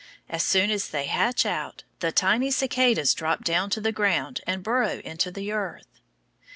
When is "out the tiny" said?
1.45-2.49